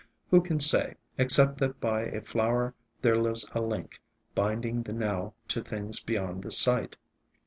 [0.31, 4.01] Who can say, except that by a flower there lives a link,
[4.33, 6.97] binding the now to things beyond the sight.